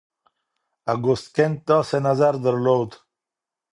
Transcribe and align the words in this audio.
اګوست 0.93 1.25
کنت 1.35 1.57
داسې 1.67 1.97
نظر 2.07 2.33
درلود. 2.45 2.91